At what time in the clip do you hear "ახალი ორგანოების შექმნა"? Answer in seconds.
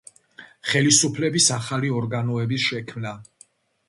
1.55-3.13